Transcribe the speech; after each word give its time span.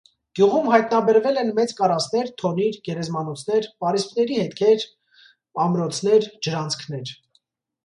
Գյուղում 0.37 0.69
հայտնաբերվել 0.75 1.35
են 1.41 1.51
մեծ 1.59 1.73
կարասներ, 1.81 2.31
թոնիր, 2.43 2.79
գերեզմանոցներ, 2.89 3.69
պասրիսպների 3.85 4.41
հետքեր, 4.41 4.89
ամրոցներ, 5.67 6.29
ջրանցքներ։ 6.51 7.17